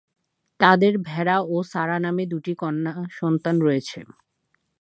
তাদের 0.59 0.93
ভেরা 1.07 1.37
ও 1.47 1.57
সারা 1.71 1.97
নামে 2.05 2.23
দুটি 2.31 2.53
কন্যা 2.55 2.93
সন্তান 3.19 3.55
রয়েছে। 3.61 3.99